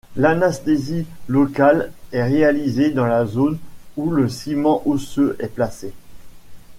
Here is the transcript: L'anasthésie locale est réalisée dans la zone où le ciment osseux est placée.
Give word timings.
L'anasthésie 0.15 1.05
locale 1.27 1.91
est 2.11 2.23
réalisée 2.23 2.89
dans 2.89 3.05
la 3.05 3.27
zone 3.27 3.59
où 3.97 4.09
le 4.09 4.29
ciment 4.29 4.81
osseux 4.87 5.35
est 5.39 5.47
placée. 5.53 5.93